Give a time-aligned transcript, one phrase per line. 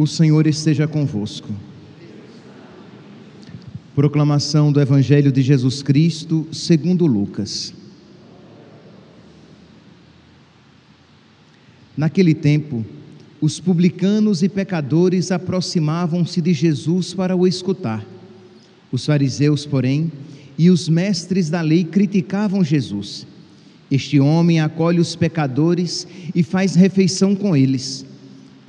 [0.00, 1.50] O Senhor esteja convosco.
[3.94, 7.74] Proclamação do Evangelho de Jesus Cristo, segundo Lucas.
[11.94, 12.82] Naquele tempo,
[13.42, 18.02] os publicanos e pecadores aproximavam-se de Jesus para o escutar.
[18.90, 20.10] Os fariseus, porém,
[20.56, 23.26] e os mestres da lei criticavam Jesus.
[23.90, 28.08] Este homem acolhe os pecadores e faz refeição com eles.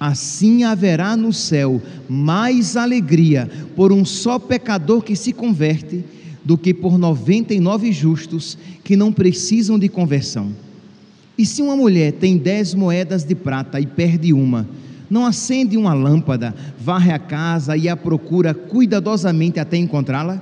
[0.00, 6.02] Assim haverá no céu mais alegria por um só pecador que se converte
[6.42, 10.52] do que por noventa e nove justos que não precisam de conversão.
[11.36, 14.66] E se uma mulher tem dez moedas de prata e perde uma,
[15.10, 20.40] não acende uma lâmpada, varre a casa e a procura cuidadosamente até encontrá-la?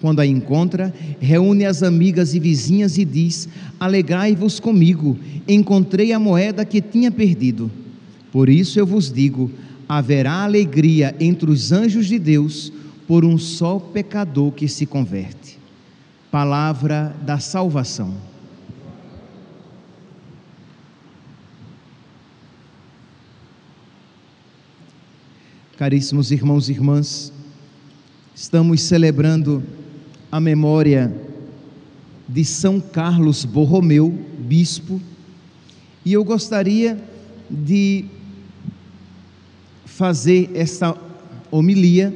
[0.00, 3.46] Quando a encontra, reúne as amigas e vizinhas e diz:
[3.78, 7.70] Alegrai-vos comigo, encontrei a moeda que tinha perdido.
[8.32, 9.50] Por isso eu vos digo:
[9.88, 12.72] haverá alegria entre os anjos de Deus
[13.06, 15.58] por um só pecador que se converte.
[16.30, 18.14] Palavra da salvação.
[25.76, 27.32] Caríssimos irmãos e irmãs,
[28.34, 29.62] estamos celebrando
[30.30, 31.12] a memória
[32.28, 35.00] de São Carlos Borromeu, bispo,
[36.04, 37.02] e eu gostaria
[37.50, 38.04] de
[40.00, 40.96] fazer essa
[41.50, 42.10] homilia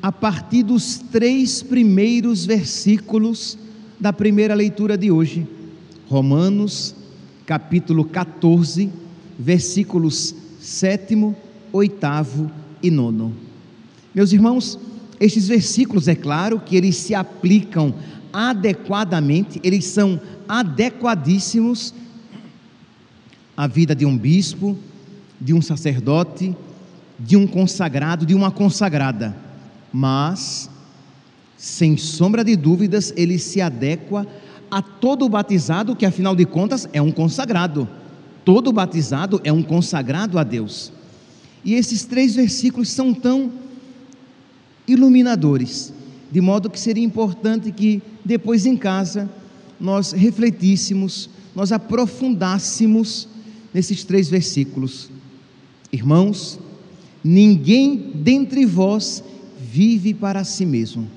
[0.00, 3.58] a partir dos três primeiros versículos
[3.98, 5.44] da primeira leitura de hoje.
[6.08, 6.94] Romanos,
[7.44, 8.92] capítulo 14,
[9.36, 11.34] versículos 7,
[11.72, 12.50] 8
[12.80, 13.32] e 9.
[14.14, 14.78] Meus irmãos,
[15.18, 17.92] estes versículos, é claro que eles se aplicam
[18.32, 21.92] adequadamente, eles são adequadíssimos
[23.56, 24.78] à vida de um bispo,
[25.40, 26.54] de um sacerdote,
[27.18, 29.36] de um consagrado, de uma consagrada,
[29.92, 30.68] mas,
[31.56, 34.26] sem sombra de dúvidas, ele se adequa
[34.70, 37.88] a todo batizado, que afinal de contas é um consagrado.
[38.44, 40.92] Todo batizado é um consagrado a Deus.
[41.64, 43.50] E esses três versículos são tão
[44.86, 45.92] iluminadores,
[46.30, 49.28] de modo que seria importante que depois em casa
[49.80, 53.28] nós refletíssemos, nós aprofundássemos
[53.72, 55.10] nesses três versículos.
[55.92, 56.58] Irmãos,
[57.28, 59.24] Ninguém dentre vós
[59.60, 61.10] vive para si mesmo.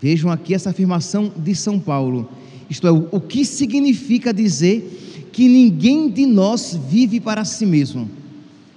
[0.00, 2.28] Vejam aqui essa afirmação de São Paulo.
[2.70, 8.08] Isto é, o que significa dizer que ninguém de nós vive para si mesmo?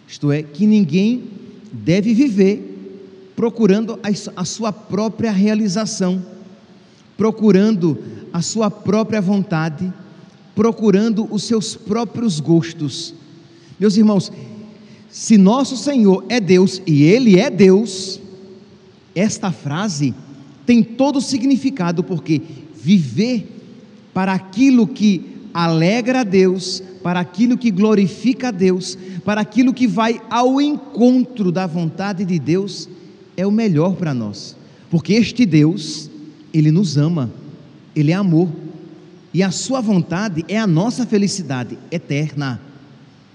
[0.07, 1.25] Isto é, que ninguém
[1.71, 3.99] deve viver procurando
[4.35, 6.25] a sua própria realização,
[7.15, 7.99] procurando
[8.33, 9.93] a sua própria vontade,
[10.55, 13.13] procurando os seus próprios gostos.
[13.79, 14.31] Meus irmãos,
[15.11, 18.19] se nosso Senhor é Deus e Ele é Deus,
[19.13, 20.13] esta frase
[20.65, 22.41] tem todo o significado, porque
[22.73, 23.45] viver
[24.13, 29.85] para aquilo que alegra a Deus, para aquilo que glorifica a Deus, para aquilo que
[29.85, 32.87] vai ao encontro da vontade de Deus,
[33.35, 34.55] é o melhor para nós,
[34.89, 36.09] porque este Deus,
[36.53, 37.29] Ele nos ama,
[37.93, 38.47] Ele é amor,
[39.33, 42.61] e a Sua vontade é a nossa felicidade eterna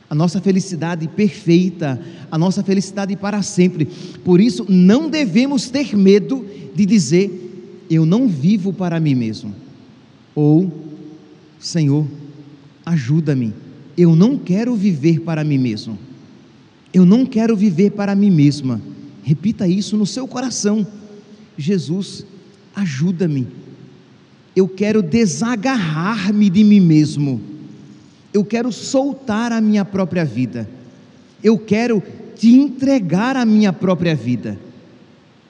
[0.09, 2.00] a nossa felicidade perfeita,
[2.31, 3.87] a nossa felicidade para sempre.
[4.25, 9.55] Por isso, não devemos ter medo de dizer: Eu não vivo para mim mesmo.
[10.34, 10.72] Ou,
[11.59, 12.06] Senhor,
[12.84, 13.53] ajuda-me,
[13.97, 15.99] eu não quero viver para mim mesmo.
[16.95, 18.81] Eu não quero viver para mim mesma.
[19.22, 20.86] Repita isso no seu coração.
[21.59, 22.25] Jesus,
[22.75, 23.48] ajuda-me.
[24.54, 27.56] Eu quero desagarrar-me de mim mesmo
[28.36, 30.68] eu quero soltar a minha própria vida,
[31.42, 32.03] eu quero
[32.34, 34.59] te entregar a minha própria vida,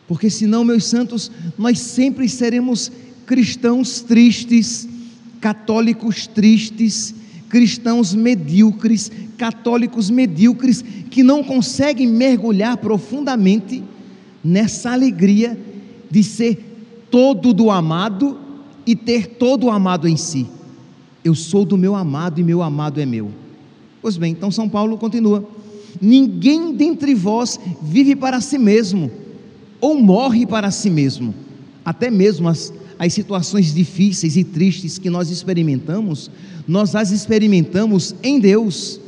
[0.07, 2.93] porque senão, meus santos, nós sempre seremos
[3.27, 4.89] cristãos tristes,
[5.41, 7.13] católicos tristes,
[7.49, 13.83] cristãos medíocres, católicos medíocres, que não conseguem mergulhar profundamente
[14.45, 15.59] nessa alegria
[16.09, 18.39] de ser todo do amado
[18.87, 20.47] e ter todo o amado em si.
[21.27, 23.33] Eu sou do meu amado e meu amado é meu.
[24.01, 25.45] Pois bem, então São Paulo continua.
[26.01, 29.11] Ninguém dentre vós vive para si mesmo,
[29.81, 31.35] ou morre para si mesmo.
[31.85, 36.31] Até mesmo as, as situações difíceis e tristes que nós experimentamos,
[36.65, 39.01] nós as experimentamos em Deus,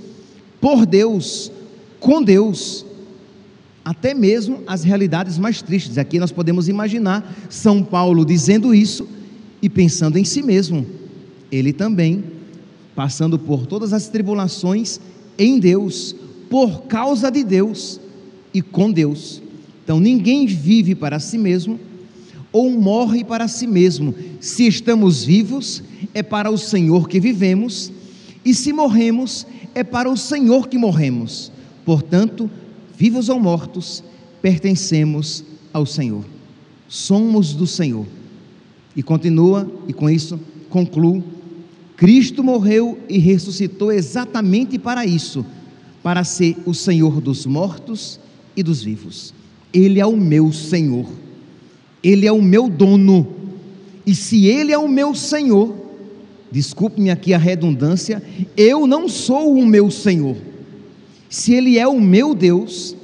[0.61, 1.53] por Deus,
[2.00, 2.85] com Deus.
[3.85, 5.97] Até mesmo as realidades mais tristes.
[5.99, 9.06] Aqui nós podemos imaginar São Paulo dizendo isso
[9.62, 10.99] e pensando em si mesmo.
[11.50, 12.25] Ele também
[12.95, 15.00] passando por todas as tribulações
[15.39, 16.17] em Deus,
[16.50, 18.00] por causa de Deus
[18.53, 19.41] e com Deus.
[19.85, 21.79] Então ninguém vive para si mesmo
[22.53, 24.15] ou morre para si mesmo.
[24.41, 25.83] Se estamos vivos,
[26.15, 27.93] é para o Senhor que vivemos,
[28.45, 31.53] e se morremos, é para o Senhor que morremos.
[31.85, 32.50] Portanto,
[32.97, 34.03] vivos ou mortos,
[34.41, 36.25] pertencemos ao Senhor.
[36.89, 38.06] Somos do Senhor.
[38.97, 40.41] E continua, e com isso
[40.71, 41.23] concluo:
[41.99, 45.45] Cristo morreu e ressuscitou exatamente para isso,
[46.00, 48.21] para ser o Senhor dos mortos
[48.56, 49.35] e dos vivos.
[49.75, 51.09] Ele é o meu Senhor.
[52.00, 53.27] Ele é o meu dono.
[54.06, 55.75] E se Ele é o meu Senhor,
[56.53, 58.23] desculpe-me aqui a redundância,
[58.56, 60.37] eu não sou o meu Senhor.
[61.29, 62.95] Se Ele é o meu Deus,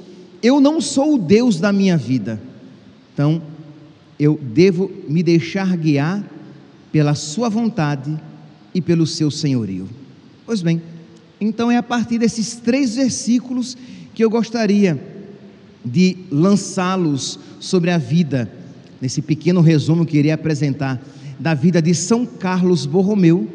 [0.41, 2.41] eu não sou o Deus da minha vida.
[3.13, 3.41] Então,
[4.17, 6.23] eu devo me deixar guiar
[6.93, 8.17] pela Sua vontade
[8.75, 9.89] e pelo Seu senhorio.
[10.45, 10.81] Pois bem,
[11.39, 13.77] então é a partir desses três versículos
[14.13, 15.01] que eu gostaria
[15.83, 18.51] de lançá-los sobre a vida
[18.99, 21.01] nesse pequeno resumo que irei apresentar
[21.39, 23.47] da vida de São Carlos Borromeu,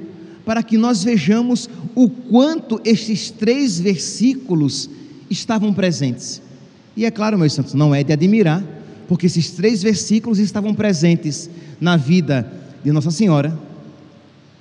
[0.45, 4.89] para que nós vejamos o quanto estes três versículos
[5.29, 6.43] estavam presentes.
[6.97, 8.65] E é claro, meus santos, não é de admirar,
[9.09, 11.49] porque esses três versículos estavam presentes
[11.81, 12.51] na vida
[12.85, 13.57] de Nossa Senhora,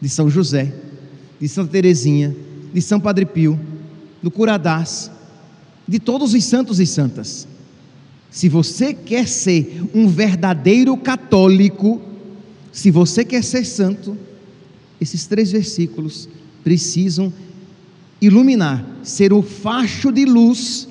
[0.01, 0.73] de São José,
[1.39, 2.35] de Santa Teresinha,
[2.73, 3.59] de São Padre Pio,
[4.21, 5.11] do Curadás,
[5.87, 7.47] de todos os santos e santas.
[8.29, 12.01] Se você quer ser um verdadeiro católico,
[12.71, 14.15] se você quer ser santo,
[15.01, 16.29] esses três versículos
[16.63, 17.33] precisam
[18.21, 20.87] iluminar, ser o facho de luz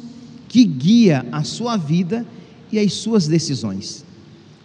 [0.49, 2.26] que guia a sua vida
[2.72, 4.04] e as suas decisões.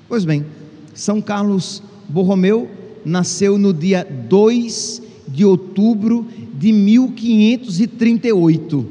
[0.07, 0.45] Pois bem,
[0.93, 2.69] São Carlos Borromeu
[3.05, 8.85] nasceu no dia 2 de outubro de 1538,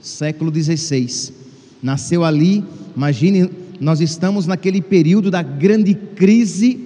[0.00, 1.32] século 16.
[1.82, 2.64] Nasceu ali
[2.98, 6.84] Imagine, nós estamos naquele período da grande crise,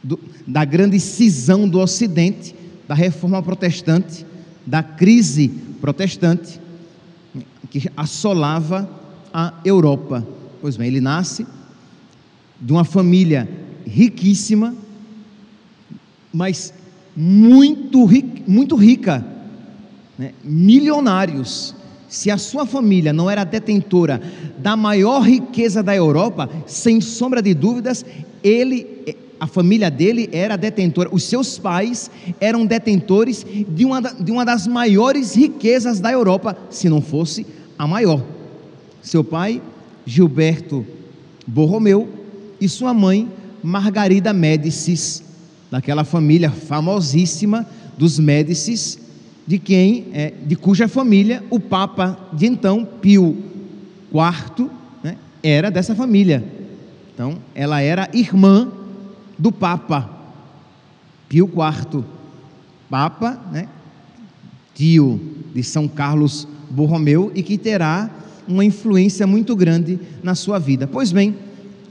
[0.00, 2.54] do, da grande cisão do Ocidente,
[2.86, 4.24] da reforma protestante,
[4.64, 5.48] da crise
[5.80, 6.60] protestante,
[7.68, 8.88] que assolava
[9.34, 10.24] a Europa.
[10.60, 11.44] Pois bem, ele nasce
[12.60, 13.48] de uma família
[13.84, 14.76] riquíssima,
[16.32, 16.72] mas
[17.16, 18.08] muito,
[18.46, 19.24] muito rica,
[20.18, 20.32] né?
[20.44, 21.74] milionários
[22.08, 24.20] se a sua família não era detentora
[24.58, 28.04] da maior riqueza da Europa, sem sombra de dúvidas,
[28.42, 29.04] ele,
[29.38, 32.10] a família dele era detentora, os seus pais
[32.40, 37.46] eram detentores de uma, de uma das maiores riquezas da Europa, se não fosse
[37.78, 38.24] a maior.
[39.02, 39.60] Seu pai,
[40.06, 40.86] Gilberto
[41.46, 42.08] Borromeu,
[42.60, 43.28] e sua mãe,
[43.62, 45.22] Margarida Médicis,
[45.70, 47.66] daquela família famosíssima
[47.96, 48.98] dos Médicis
[49.46, 53.36] de quem, é, de cuja família o Papa de então, Pio
[54.12, 54.70] IV,
[55.02, 56.44] né, era dessa família.
[57.14, 58.70] Então, ela era irmã
[59.38, 60.18] do Papa
[61.28, 62.04] Pio IV,
[62.88, 63.68] Papa, né,
[64.74, 65.20] tio
[65.54, 68.10] de São Carlos Borromeu e que terá
[68.46, 70.86] uma influência muito grande na sua vida.
[70.86, 71.36] Pois bem,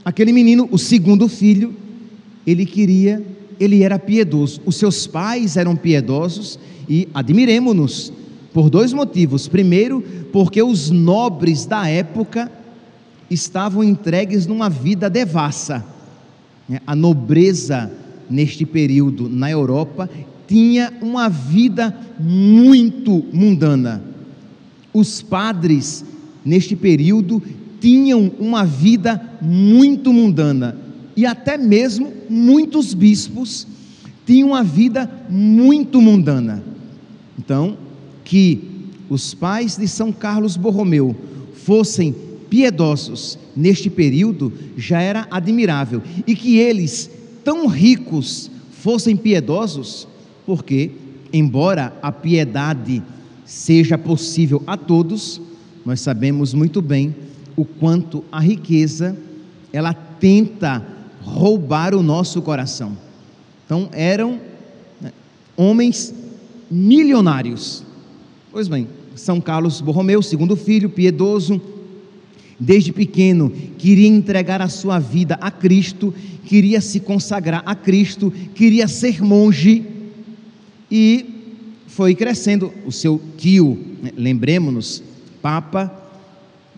[0.04, 1.72] aquele menino, o segundo filho,
[2.44, 3.24] ele queria,
[3.58, 4.60] ele era piedoso.
[4.64, 8.12] Os seus pais eram piedosos e admiremos-nos
[8.52, 9.48] por dois motivos.
[9.48, 12.50] Primeiro, porque os nobres da época
[13.30, 15.84] estavam entregues numa vida devassa.
[16.68, 16.80] Né?
[16.86, 17.90] A nobreza
[18.28, 20.08] neste período na Europa
[20.46, 24.02] tinha uma vida muito mundana.
[24.92, 26.04] Os padres
[26.44, 27.42] neste período
[27.80, 30.87] tinham uma vida muito mundana
[31.18, 33.66] e até mesmo muitos bispos
[34.24, 36.62] tinham uma vida muito mundana.
[37.36, 37.76] Então,
[38.22, 41.16] que os pais de São Carlos Borromeu
[41.54, 42.14] fossem
[42.48, 47.10] piedosos neste período já era admirável, e que eles,
[47.42, 50.06] tão ricos, fossem piedosos,
[50.46, 50.92] porque,
[51.32, 53.02] embora a piedade
[53.44, 55.40] seja possível a todos,
[55.84, 57.12] nós sabemos muito bem
[57.56, 59.18] o quanto a riqueza
[59.72, 62.96] ela tenta roubar o nosso coração.
[63.64, 64.40] Então, eram
[65.00, 65.12] né,
[65.56, 66.14] homens
[66.70, 67.84] milionários.
[68.50, 71.60] Pois bem, São Carlos Borromeu, segundo filho, piedoso,
[72.58, 76.12] desde pequeno, queria entregar a sua vida a Cristo,
[76.44, 79.84] queria se consagrar a Cristo, queria ser monge
[80.90, 81.38] e
[81.86, 82.72] foi crescendo.
[82.86, 85.02] O seu tio, né, lembremos-nos,
[85.40, 85.92] Papa,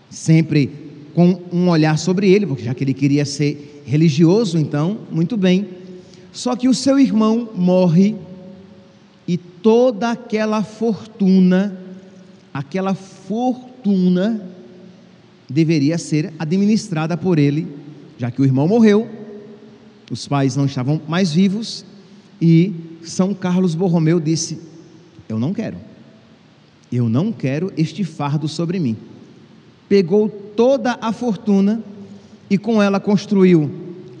[0.09, 0.80] sempre
[1.13, 5.67] com um olhar sobre ele, porque já que ele queria ser religioso, então, muito bem.
[6.31, 8.15] Só que o seu irmão morre
[9.27, 11.77] e toda aquela fortuna
[12.53, 14.41] aquela fortuna
[15.49, 17.67] deveria ser administrada por ele,
[18.17, 19.09] já que o irmão morreu,
[20.09, 21.85] os pais não estavam mais vivos,
[22.41, 24.59] e São Carlos Borromeu disse:
[25.27, 25.77] Eu não quero,
[26.91, 28.97] eu não quero este fardo sobre mim.
[29.91, 31.83] Pegou toda a fortuna
[32.49, 33.69] e com ela construiu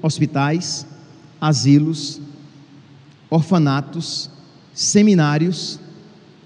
[0.01, 0.85] hospitais,
[1.39, 2.19] asilos,
[3.29, 4.29] orfanatos,
[4.73, 5.79] seminários,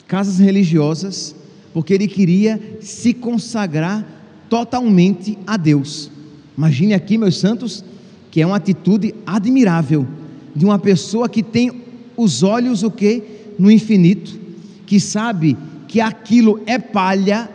[0.07, 1.35] casas religiosas
[1.73, 4.05] porque ele queria se consagrar
[4.47, 6.11] totalmente a Deus.
[6.55, 7.83] Imagine aqui, meus santos,
[8.29, 10.07] que é uma atitude admirável
[10.55, 11.81] de uma pessoa que tem
[12.15, 13.23] os olhos o que
[13.57, 14.39] no infinito,
[14.85, 17.49] que sabe que aquilo é palha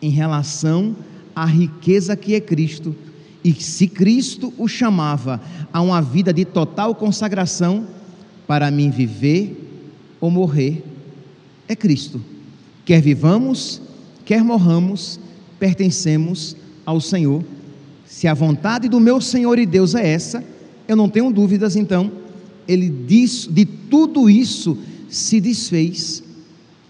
[0.00, 0.96] em relação
[1.34, 2.94] à riqueza que é Cristo.
[3.42, 5.40] E se Cristo o chamava
[5.72, 7.86] a uma vida de total consagração,
[8.46, 9.84] para mim viver
[10.20, 10.82] ou morrer
[11.68, 12.20] é Cristo.
[12.84, 13.80] Quer vivamos,
[14.24, 15.18] quer morramos,
[15.58, 17.44] pertencemos ao Senhor.
[18.04, 20.44] Se a vontade do meu Senhor e Deus é essa,
[20.86, 22.10] eu não tenho dúvidas, então,
[22.68, 26.22] ele diz, de tudo isso se desfez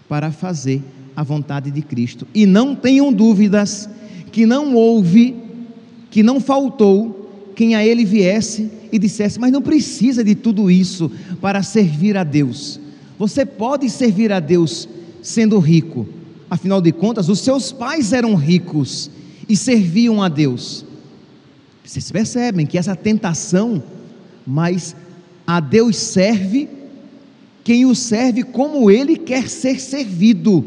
[0.07, 0.83] para fazer
[1.17, 2.27] a vontade de Cristo.
[2.31, 3.89] E não tenham dúvidas
[4.31, 5.35] que não houve,
[6.11, 11.11] que não faltou quem a ele viesse e dissesse: Mas não precisa de tudo isso
[11.41, 12.79] para servir a Deus.
[13.17, 14.87] Você pode servir a Deus
[15.23, 16.07] sendo rico.
[16.51, 19.09] Afinal de contas, os seus pais eram ricos
[19.49, 20.85] e serviam a Deus.
[21.83, 23.81] Vocês percebem que essa tentação,
[24.45, 24.95] mas
[25.47, 26.69] a Deus serve
[27.63, 30.63] quem o serve como ele quer ser servido.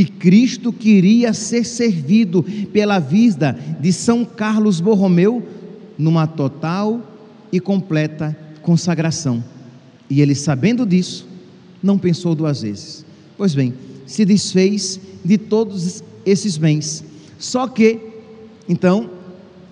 [0.00, 2.42] E Cristo queria ser servido
[2.72, 5.46] pela vida de São Carlos Borromeu
[5.98, 7.02] numa total
[7.52, 9.44] e completa consagração.
[10.08, 11.28] E ele, sabendo disso,
[11.82, 13.04] não pensou duas vezes.
[13.36, 13.74] Pois bem,
[14.06, 17.04] se desfez de todos esses bens.
[17.38, 18.00] Só que,
[18.66, 19.10] então,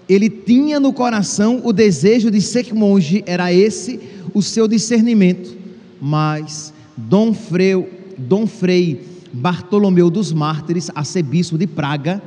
[0.07, 3.99] ele tinha no coração o desejo de ser monge, era esse
[4.35, 5.57] o seu discernimento.
[5.99, 12.23] Mas Dom Frei, Dom Frei Bartolomeu dos Mártires, arcebispo de Praga,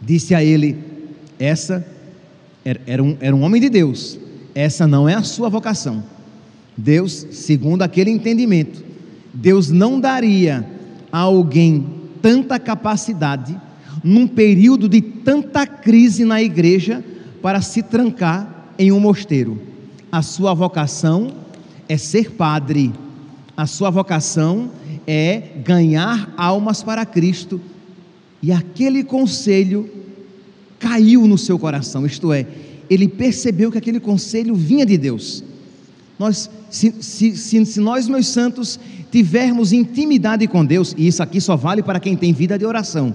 [0.00, 0.76] disse a ele:
[1.38, 1.86] essa
[2.64, 4.18] era um, era um homem de Deus,
[4.54, 6.02] essa não é a sua vocação.
[6.76, 8.82] Deus, segundo aquele entendimento,
[9.32, 10.66] Deus não daria
[11.12, 11.86] a alguém
[12.22, 13.58] tanta capacidade,
[14.02, 17.04] num período de tanta crise na igreja,
[17.42, 19.58] para se trancar em um mosteiro.
[20.12, 21.32] A sua vocação
[21.88, 22.92] é ser padre,
[23.56, 24.70] a sua vocação
[25.12, 27.60] é ganhar almas para Cristo.
[28.40, 29.90] E aquele conselho
[30.78, 32.46] caiu no seu coração, isto é,
[32.88, 35.42] ele percebeu que aquele conselho vinha de Deus.
[36.16, 38.78] Nós, se, se, se, se nós, meus santos,
[39.10, 43.12] tivermos intimidade com Deus, e isso aqui só vale para quem tem vida de oração,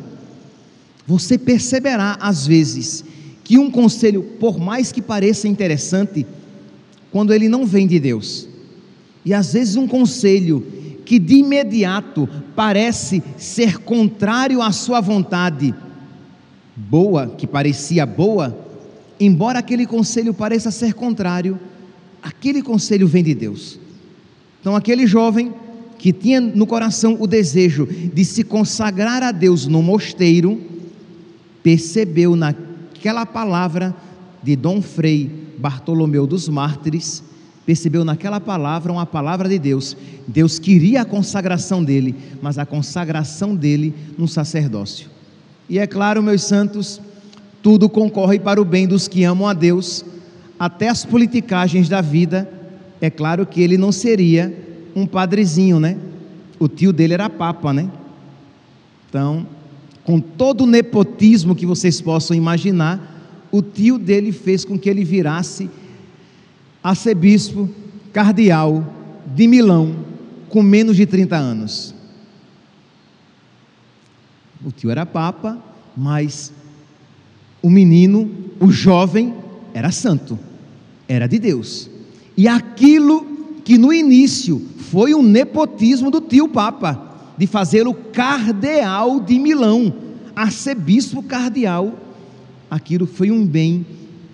[1.08, 3.06] você perceberá às vezes
[3.42, 6.28] que um conselho, por mais que pareça interessante,
[7.10, 8.50] quando ele não vem de Deus,
[9.24, 10.76] e às vezes um conselho
[11.06, 15.74] que de imediato parece ser contrário à sua vontade,
[16.76, 18.58] boa, que parecia boa,
[19.20, 21.60] embora aquele conselho pareça ser contrário,
[22.22, 23.80] aquele conselho vem de Deus.
[24.60, 25.54] Então, aquele jovem
[25.98, 30.60] que tinha no coração o desejo de se consagrar a Deus no mosteiro,
[31.62, 33.96] percebeu naquela palavra
[34.42, 37.24] de Dom Frei Bartolomeu dos Mártires,
[37.66, 39.98] percebeu naquela palavra uma palavra de Deus.
[40.28, 45.10] Deus queria a consagração dele, mas a consagração dele no sacerdócio.
[45.68, 47.02] E é claro, meus santos,
[47.64, 50.06] tudo concorre para o bem dos que amam a Deus,
[50.60, 52.48] até as politicagens da vida.
[53.02, 54.56] É claro que ele não seria
[54.96, 55.98] um padrezinho, né?
[56.60, 57.90] O tio dele era papa, né?
[59.10, 59.46] Então,
[60.04, 65.04] com todo o nepotismo que vocês possam imaginar, o tio dele fez com que ele
[65.04, 65.70] virasse
[66.86, 67.68] arcebispo
[68.14, 68.86] cardeal
[69.36, 70.06] de Milão
[70.50, 71.96] com menos de 30 anos.
[74.64, 75.58] O tio era papa,
[75.98, 76.54] mas
[77.60, 79.34] o menino, o jovem,
[79.74, 80.38] era santo,
[81.08, 81.90] era de Deus.
[82.38, 83.26] E aquilo
[83.64, 89.92] que no início foi um nepotismo do tio Papa, de fazê-lo cardeal de Milão,
[90.36, 91.98] arcebispo cardeal.
[92.70, 93.84] Aquilo foi um bem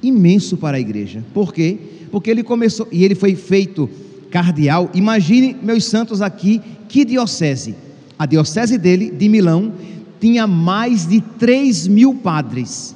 [0.03, 1.23] imenso para a igreja.
[1.33, 1.79] Por quê?
[2.11, 3.89] Porque ele começou, e ele foi feito
[4.29, 4.89] cardeal.
[4.93, 7.75] Imagine, meus santos, aqui, que diocese.
[8.19, 9.73] A diocese dele, de Milão,
[10.19, 12.95] tinha mais de 3 mil padres.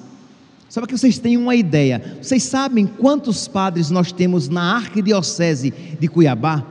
[0.69, 5.73] Só para que vocês tenham uma ideia, vocês sabem quantos padres nós temos na arquidiocese
[5.99, 6.63] de Cuiabá?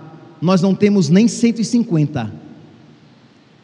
[0.42, 2.30] Nós não temos nem 150.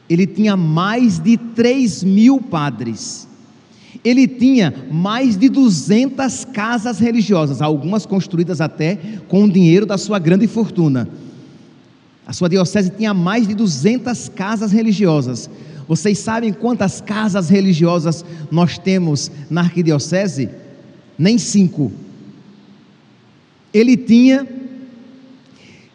[0.09, 3.29] Ele tinha mais de 3 mil padres.
[4.05, 10.19] Ele tinha mais de 200 casas religiosas, algumas construídas até com o dinheiro da sua
[10.19, 11.09] grande fortuna.
[12.27, 15.51] A sua diocese tinha mais de 200 casas religiosas.
[15.89, 20.49] Vocês sabem quantas casas religiosas nós temos na arquidiocese?
[21.19, 21.91] Nem cinco.
[23.75, 24.47] Ele tinha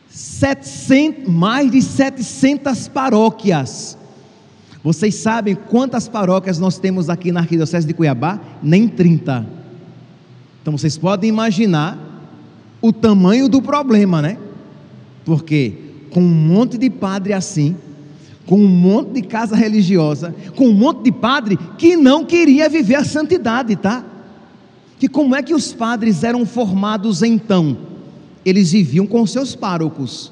[0.09, 3.97] 700, mais de 700 paróquias.
[4.85, 8.39] Vocês sabem quantas paróquias nós temos aqui na Arquidiocese de Cuiabá?
[8.61, 9.43] Nem 30.
[10.61, 11.97] Então vocês podem imaginar
[12.79, 14.37] o tamanho do problema, né?
[15.25, 15.73] Porque
[16.11, 17.75] com um monte de padre assim,
[18.45, 22.97] com um monte de casa religiosa, com um monte de padre que não queria viver
[22.97, 24.05] a santidade, tá?
[24.99, 27.75] Que como é que os padres eram formados então?
[28.45, 30.31] Eles viviam com seus párocos.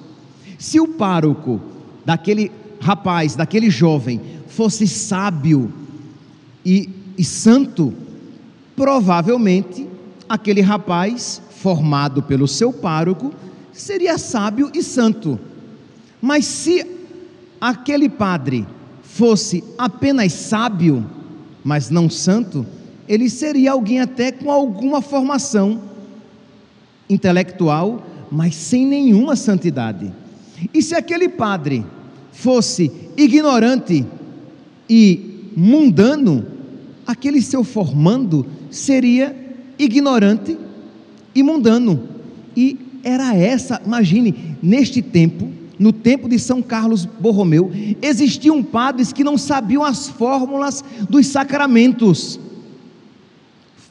[0.59, 1.59] Se o pároco
[2.05, 2.51] daquele
[2.83, 4.21] rapaz, daquele jovem,
[4.55, 5.73] fosse sábio
[6.63, 7.93] e, e santo,
[8.75, 9.87] provavelmente
[10.29, 13.33] aquele rapaz, formado pelo seu pároco,
[13.71, 15.39] seria sábio e santo.
[16.21, 16.85] Mas se
[17.59, 18.65] aquele padre
[19.01, 21.03] fosse apenas sábio,
[21.63, 22.65] mas não santo,
[23.07, 25.81] ele seria alguém até com alguma formação
[27.09, 30.13] intelectual, mas sem nenhuma santidade.
[30.73, 31.83] E se aquele padre
[32.31, 34.05] fosse ignorante,
[34.89, 36.45] e mundano,
[37.05, 39.35] aquele seu formando seria
[39.77, 40.57] ignorante
[41.33, 42.07] e mundano.
[42.55, 49.23] E era essa, imagine, neste tempo, no tempo de São Carlos Borromeu, existiam padres que
[49.23, 52.39] não sabiam as fórmulas dos sacramentos.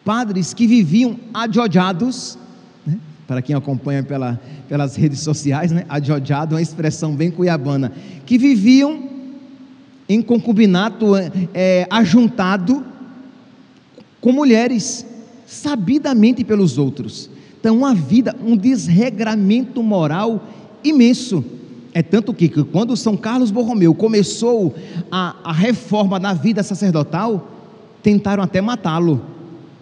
[0.04, 2.38] Padres que viviam adiodados,
[2.86, 2.98] né?
[3.26, 5.84] para quem acompanha pela, pelas redes sociais, né?
[5.88, 7.92] adiodado é uma expressão bem cuiabana,
[8.24, 9.11] que viviam
[10.14, 11.12] em concubinato
[11.54, 12.84] é, ajuntado
[14.20, 15.06] com mulheres,
[15.46, 17.30] sabidamente pelos outros.
[17.58, 20.46] Então, uma vida, um desregramento moral
[20.84, 21.44] imenso.
[21.94, 24.74] É tanto que, que quando São Carlos Borromeu começou
[25.10, 27.50] a, a reforma na vida sacerdotal,
[28.02, 29.22] tentaram até matá-lo,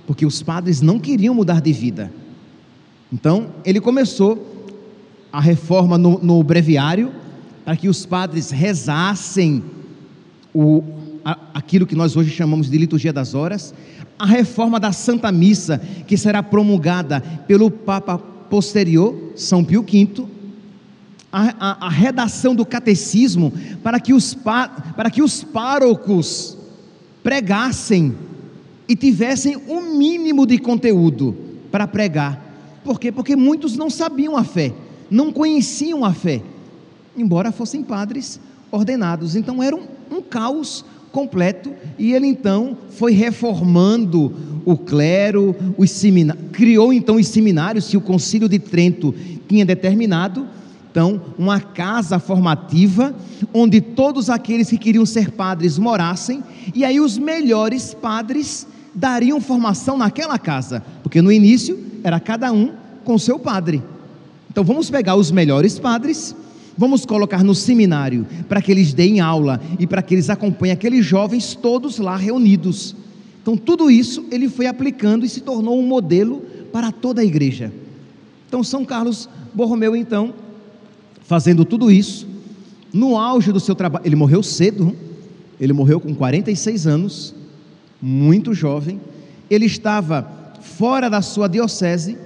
[0.07, 2.12] porque os padres não queriam mudar de vida.
[3.12, 4.66] Então, ele começou
[5.33, 7.12] a reforma no, no breviário,
[7.64, 9.62] para que os padres rezassem
[10.54, 10.82] o,
[11.24, 13.74] a, aquilo que nós hoje chamamos de liturgia das horas,
[14.18, 20.26] a reforma da Santa Missa, que será promulgada pelo Papa posterior, São Pio V,
[21.32, 26.58] a, a, a redação do catecismo para que, os, para que os párocos
[27.22, 28.14] pregassem
[28.88, 31.36] e tivessem o um mínimo de conteúdo
[31.70, 32.50] para pregar.
[32.82, 33.12] Por quê?
[33.12, 34.74] Porque muitos não sabiam a fé,
[35.10, 36.42] não conheciam a fé,
[37.16, 39.36] embora fossem padres ordenados.
[39.36, 39.76] Então era
[40.11, 44.33] um, caos completo e ele então foi reformando
[44.64, 49.14] o clero, os seminários, criou então os seminários que o Concílio de Trento
[49.49, 50.46] tinha determinado.
[50.90, 53.14] Então, uma casa formativa
[53.55, 56.42] onde todos aqueles que queriam ser padres morassem,
[56.75, 62.73] e aí os melhores padres dariam formação naquela casa, porque no início era cada um
[63.05, 63.81] com seu padre.
[64.51, 66.35] Então vamos pegar os melhores padres
[66.81, 71.05] Vamos colocar no seminário para que eles deem aula e para que eles acompanhem aqueles
[71.05, 72.97] jovens todos lá reunidos.
[73.43, 76.40] Então, tudo isso ele foi aplicando e se tornou um modelo
[76.73, 77.71] para toda a igreja.
[78.49, 80.33] Então, São Carlos Borromeu, então,
[81.21, 82.27] fazendo tudo isso,
[82.90, 84.97] no auge do seu trabalho, ele morreu cedo,
[85.61, 87.35] ele morreu com 46 anos,
[88.01, 88.99] muito jovem.
[89.51, 90.27] Ele estava
[90.62, 92.16] fora da sua diocese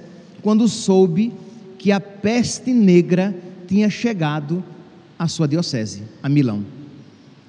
[0.41, 1.33] quando soube
[1.77, 3.35] que a peste negra
[3.67, 4.63] tinha chegado
[5.17, 6.65] à sua diocese, a Milão.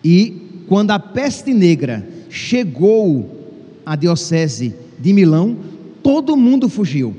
[0.03, 5.57] E quando a peste negra chegou à diocese de Milão,
[6.03, 7.17] todo mundo fugiu.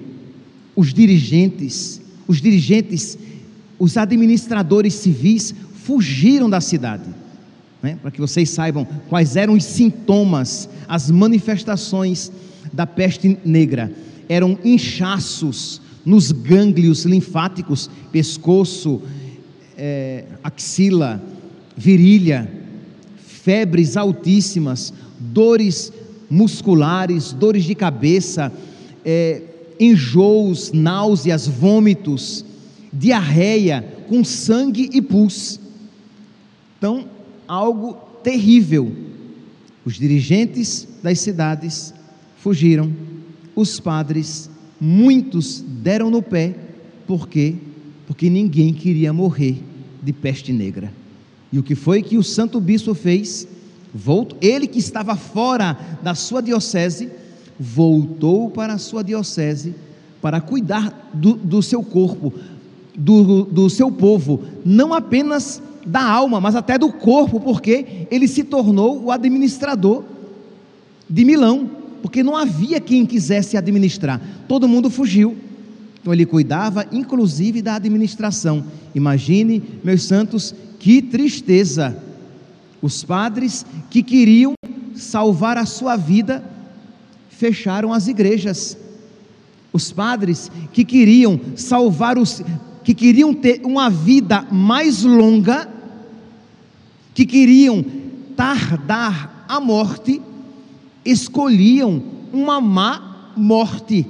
[0.75, 3.17] Os dirigentes, os dirigentes,
[3.79, 7.09] os administradores civis fugiram da cidade.
[7.81, 7.97] Né?
[8.01, 12.31] Para que vocês saibam quais eram os sintomas, as manifestações
[12.73, 13.91] da peste negra.
[14.27, 19.01] Eram inchaços, nos gânglios linfáticos, pescoço,
[19.77, 21.21] é, axila,
[21.75, 22.49] virilha,
[23.17, 25.91] febres altíssimas, dores
[26.29, 28.53] musculares, dores de cabeça,
[29.03, 29.41] é,
[29.77, 32.45] enjoos, náuseas, vômitos,
[32.93, 35.59] diarreia, com sangue e pus.
[36.77, 37.05] Então,
[37.45, 38.89] algo terrível.
[39.83, 41.93] Os dirigentes das cidades
[42.37, 42.93] fugiram,
[43.53, 46.55] os padres, muitos deram no pé,
[47.05, 47.55] por quê?
[48.05, 49.61] Porque ninguém queria morrer
[50.01, 50.91] de peste negra.
[51.51, 53.47] E o que foi que o santo bispo fez?
[53.93, 57.09] Voltou, ele que estava fora da sua diocese,
[57.59, 59.73] voltou para a sua diocese
[60.21, 62.33] para cuidar do, do seu corpo,
[62.95, 68.43] do, do seu povo, não apenas da alma, mas até do corpo, porque ele se
[68.43, 70.03] tornou o administrador
[71.09, 71.69] de Milão,
[72.01, 75.37] porque não havia quem quisesse administrar, todo mundo fugiu.
[75.99, 78.63] Então ele cuidava inclusive da administração.
[78.95, 82.01] Imagine, meus santos, que tristeza.
[82.81, 84.53] Os padres que queriam
[84.95, 86.43] salvar a sua vida
[87.29, 88.77] fecharam as igrejas.
[89.73, 92.41] Os padres que queriam salvar os
[92.83, 95.67] que queriam ter uma vida mais longa,
[97.13, 97.83] que queriam
[98.33, 100.21] tardar a morte,
[101.11, 102.01] escolhiam
[102.33, 104.05] uma má morte.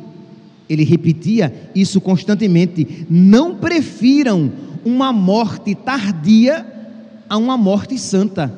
[0.70, 4.52] Ele repetia isso constantemente: não prefiram
[4.84, 6.66] uma morte tardia
[7.30, 8.54] a uma morte santa.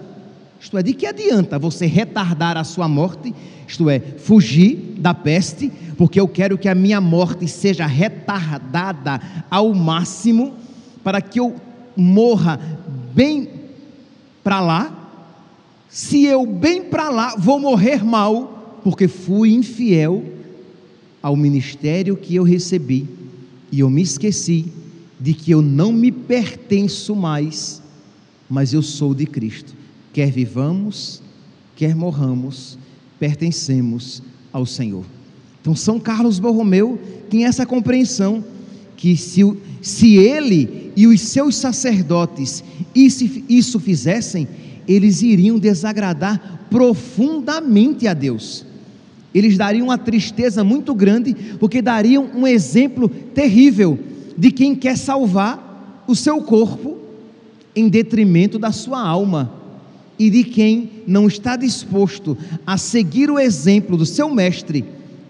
[0.60, 3.34] Isto é, de que adianta você retardar a sua morte,
[3.68, 9.74] isto é, fugir da peste, porque eu quero que a minha morte seja retardada ao
[9.74, 10.54] máximo,
[11.04, 11.56] para que eu
[11.96, 12.60] morra
[13.14, 13.48] bem
[14.44, 14.99] para lá.
[15.90, 20.24] Se eu bem para lá vou morrer mal, porque fui infiel
[21.22, 23.08] ao ministério que eu recebi
[23.72, 24.72] e eu me esqueci
[25.20, 27.82] de que eu não me pertenço mais,
[28.50, 29.76] mas eu sou de Cristo.
[30.14, 31.22] Quer vivamos,
[31.76, 32.78] quer morramos,
[33.20, 34.24] pertencemos
[34.54, 35.04] ao Senhor.
[35.62, 37.00] Então, São Carlos Borromeu
[37.30, 38.44] tinha essa compreensão
[38.96, 39.42] que se,
[39.82, 42.64] se ele e os seus sacerdotes
[42.96, 44.48] isso, isso fizessem,
[44.90, 48.66] eles iriam desagradar profundamente a Deus.
[49.32, 54.00] Eles dariam uma tristeza muito grande, porque dariam um exemplo terrível
[54.36, 56.98] de quem quer salvar o seu corpo
[57.76, 59.54] em detrimento da sua alma
[60.18, 64.84] e de quem não está disposto a seguir o exemplo do seu mestre,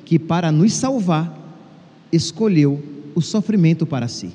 [0.06, 1.38] que para nos salvar
[2.14, 2.82] escolheu
[3.14, 4.32] o sofrimento para si.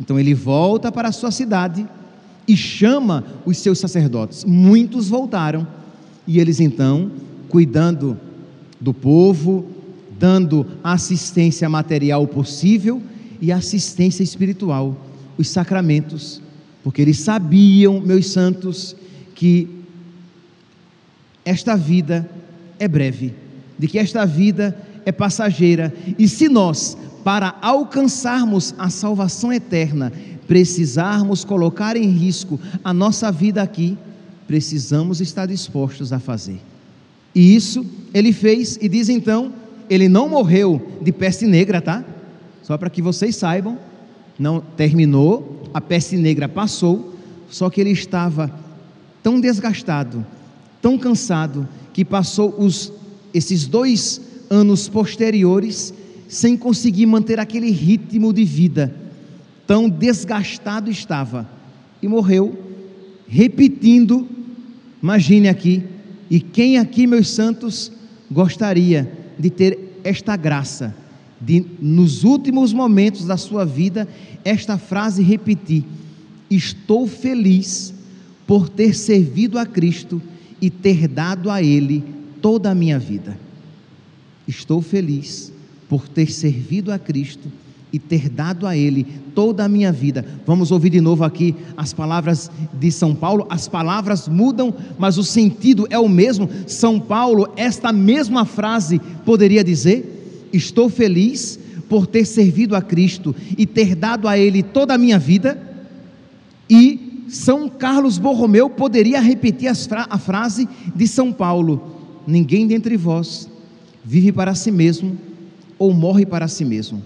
[0.00, 1.84] Então ele volta para a sua cidade
[2.46, 4.44] e chama os seus sacerdotes.
[4.44, 5.66] Muitos voltaram
[6.26, 7.10] e eles então,
[7.48, 8.18] cuidando
[8.80, 9.66] do povo,
[10.18, 13.02] dando assistência material possível
[13.40, 14.96] e assistência espiritual,
[15.36, 16.40] os sacramentos,
[16.84, 18.94] porque eles sabiam, meus santos,
[19.34, 19.68] que
[21.44, 22.28] esta vida
[22.78, 23.34] é breve,
[23.78, 30.12] de que esta vida é passageira, e se nós, para alcançarmos a salvação eterna,
[30.52, 33.96] precisarmos colocar em risco a nossa vida aqui,
[34.46, 36.60] precisamos estar dispostos a fazer.
[37.34, 39.50] E isso ele fez, e diz então,
[39.88, 42.04] ele não morreu de peste negra, tá?
[42.62, 43.78] Só para que vocês saibam,
[44.38, 47.14] não terminou, a peste negra passou,
[47.48, 48.52] só que ele estava
[49.22, 50.22] tão desgastado,
[50.82, 52.92] tão cansado que passou os,
[53.32, 55.94] esses dois anos posteriores
[56.28, 58.94] sem conseguir manter aquele ritmo de vida,
[59.66, 61.48] tão desgastado estava,
[62.02, 62.58] e morreu,
[63.28, 64.28] repetindo,
[65.02, 65.82] imagine aqui,
[66.30, 67.92] e quem aqui, meus santos,
[68.30, 70.94] gostaria de ter esta graça,
[71.40, 74.08] de nos últimos momentos da sua vida,
[74.44, 75.84] esta frase repetir:
[76.50, 77.92] Estou feliz
[78.46, 80.22] por ter servido a Cristo
[80.60, 82.04] e ter dado a Ele
[82.40, 83.38] toda a minha vida.
[84.46, 85.52] Estou feliz
[85.88, 87.50] por ter servido a Cristo
[87.92, 90.24] e ter dado a Ele toda a minha vida.
[90.46, 93.46] Vamos ouvir de novo aqui as palavras de São Paulo.
[93.50, 96.48] As palavras mudam, mas o sentido é o mesmo.
[96.66, 103.66] São Paulo, esta mesma frase poderia dizer: Estou feliz por ter servido a Cristo e
[103.66, 105.70] ter dado a Ele toda a minha vida
[106.68, 111.82] e são Carlos Borromeu poderia repetir a frase de São Paulo:
[112.26, 113.48] Ninguém dentre vós
[114.02, 115.18] vive para si mesmo
[115.78, 117.02] ou morre para si mesmo.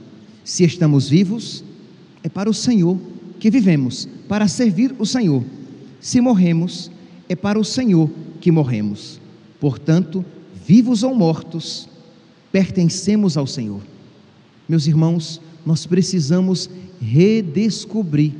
[0.47, 1.65] Se estamos vivos,
[2.23, 2.97] é para o Senhor
[3.41, 5.43] que vivemos, para servir o Senhor.
[6.01, 6.89] Se morremos,
[7.29, 8.09] é para o Senhor
[8.41, 9.21] que morremos.
[9.59, 10.25] Portanto,
[10.65, 11.89] vivos ou mortos,
[12.53, 13.81] pertencemos ao Senhor.
[14.69, 16.71] Meus irmãos, nós precisamos
[17.03, 18.33] redescobrir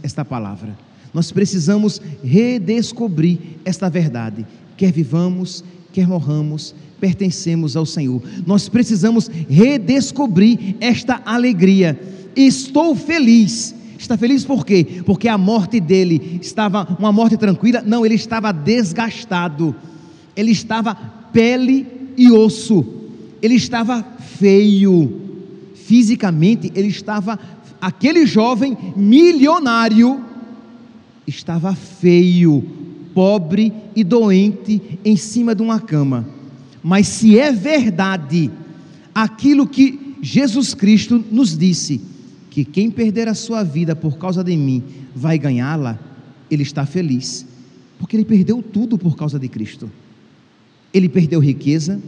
[0.00, 0.78] esta palavra
[1.12, 4.46] Nós precisamos redescobrir esta verdade.
[4.82, 8.20] Quer vivamos, quer morramos, pertencemos ao Senhor.
[8.44, 11.96] Nós precisamos redescobrir esta alegria.
[12.34, 13.76] Estou feliz.
[13.96, 14.84] Está feliz por quê?
[15.06, 17.80] Porque a morte dele estava uma morte tranquila?
[17.86, 19.72] Não, ele estava desgastado.
[20.34, 20.96] Ele estava
[21.32, 22.84] pele e osso.
[23.40, 25.20] Ele estava feio.
[25.76, 27.38] Fisicamente, ele estava
[27.80, 30.32] aquele jovem milionário
[31.26, 32.64] estava feio,
[33.14, 36.26] pobre e doente em cima de uma cama.
[36.82, 38.50] Mas se é verdade
[39.14, 42.00] aquilo que Jesus Cristo nos disse,
[42.52, 44.82] que quem perder a sua vida por causa de mim
[45.16, 45.98] vai ganhá-la,
[46.50, 47.46] ele está feliz,
[47.98, 49.90] porque ele perdeu tudo por causa de Cristo.
[50.92, 51.98] Ele perdeu riqueza,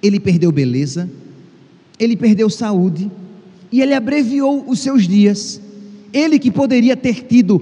[0.00, 1.10] ele perdeu beleza,
[1.98, 3.10] ele perdeu saúde
[3.72, 5.60] e ele abreviou os seus dias.
[6.12, 7.60] Ele que poderia ter tido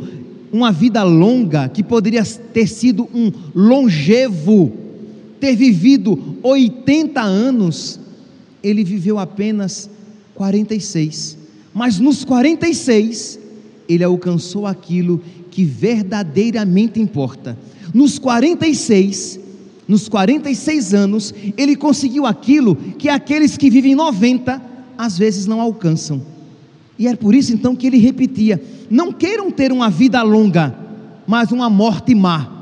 [0.52, 4.72] uma vida longa, que poderia ter sido um longevo,
[5.40, 8.00] ter vivido 80 anos,
[8.62, 9.88] ele viveu apenas
[10.34, 11.38] 46.
[11.72, 13.38] Mas nos 46,
[13.88, 17.58] ele alcançou aquilo que verdadeiramente importa.
[17.92, 19.40] Nos 46,
[19.86, 24.62] nos 46 anos, ele conseguiu aquilo que aqueles que vivem 90
[24.96, 26.20] às vezes não alcançam.
[26.98, 30.74] E é por isso então que ele repetia: não queiram ter uma vida longa,
[31.26, 32.56] mas uma morte má.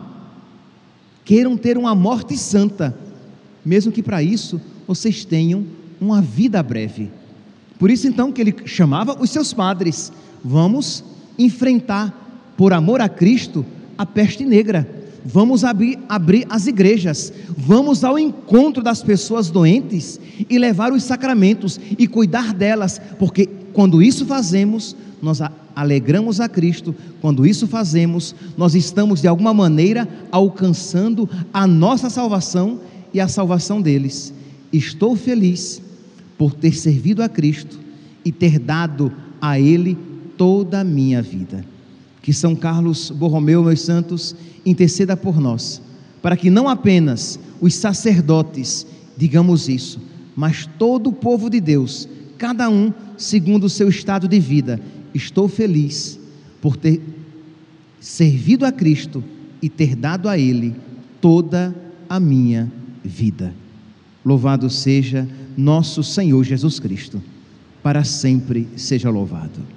[1.25, 2.97] Queiram ter uma morte santa,
[3.65, 5.65] mesmo que para isso vocês tenham
[6.01, 7.11] uma vida breve.
[7.79, 10.13] Por isso então que ele chamava os seus padres:
[10.45, 11.03] vamos
[11.39, 13.65] enfrentar, por amor a Cristo,
[13.97, 14.95] a peste negra.
[15.29, 21.81] Vamos abrir, abrir as igrejas, vamos ao encontro das pessoas doentes e levar os sacramentos
[21.99, 25.39] e cuidar delas, porque quando isso fazemos, nós
[25.75, 32.81] alegramos a Cristo, quando isso fazemos, nós estamos de alguma maneira alcançando a nossa salvação
[33.13, 34.33] e a salvação deles.
[34.73, 35.83] Estou feliz
[36.39, 37.79] por ter servido a Cristo
[38.25, 39.13] e ter dado
[39.43, 39.99] a Ele
[40.39, 41.63] toda a minha vida.
[42.23, 44.35] Que São Carlos Borromeu, meus santos,
[44.65, 45.83] interceda por nós,
[46.23, 48.87] para que não apenas os sacerdotes
[49.19, 50.01] digamos isso,
[50.35, 52.09] mas todo o povo de Deus,
[52.39, 54.81] cada um segundo o seu estado de vida,
[55.15, 56.19] estou feliz
[56.61, 57.01] por ter
[58.01, 59.23] servido a Cristo
[59.61, 60.75] e ter dado a Ele
[61.21, 61.75] toda
[62.09, 62.71] a minha
[63.05, 63.55] vida.
[64.25, 67.23] Louvado seja nosso Senhor Jesus Cristo,
[67.83, 69.76] para sempre seja louvado.